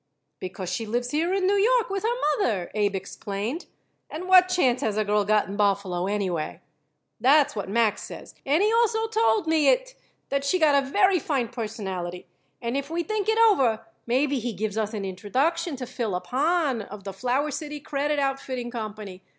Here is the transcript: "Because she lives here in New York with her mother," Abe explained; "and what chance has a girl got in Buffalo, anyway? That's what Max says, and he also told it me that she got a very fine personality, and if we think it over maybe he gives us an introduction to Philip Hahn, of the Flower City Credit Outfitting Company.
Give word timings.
"Because 0.39 0.73
she 0.73 0.87
lives 0.87 1.11
here 1.11 1.31
in 1.31 1.45
New 1.45 1.57
York 1.59 1.91
with 1.91 2.01
her 2.01 2.37
mother," 2.39 2.71
Abe 2.73 2.95
explained; 2.95 3.67
"and 4.09 4.27
what 4.27 4.49
chance 4.49 4.81
has 4.81 4.97
a 4.97 5.05
girl 5.05 5.23
got 5.23 5.47
in 5.47 5.55
Buffalo, 5.55 6.07
anyway? 6.07 6.59
That's 7.19 7.55
what 7.55 7.69
Max 7.69 8.01
says, 8.01 8.33
and 8.43 8.63
he 8.63 8.73
also 8.73 9.07
told 9.07 9.45
it 9.45 9.49
me 9.51 9.77
that 10.29 10.43
she 10.43 10.57
got 10.57 10.81
a 10.83 10.87
very 10.87 11.19
fine 11.19 11.49
personality, 11.49 12.25
and 12.63 12.75
if 12.75 12.89
we 12.89 13.03
think 13.03 13.29
it 13.29 13.37
over 13.51 13.85
maybe 14.07 14.39
he 14.39 14.53
gives 14.53 14.75
us 14.75 14.95
an 14.95 15.05
introduction 15.05 15.75
to 15.75 15.85
Philip 15.85 16.25
Hahn, 16.25 16.81
of 16.81 17.03
the 17.03 17.13
Flower 17.13 17.51
City 17.51 17.79
Credit 17.79 18.17
Outfitting 18.17 18.71
Company. 18.71 19.21